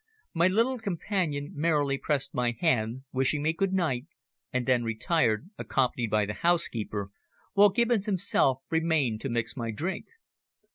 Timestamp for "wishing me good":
3.11-3.71